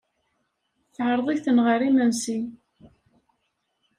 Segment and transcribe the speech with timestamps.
[0.93, 2.39] Teɛreḍ-iten ɣer yimensi.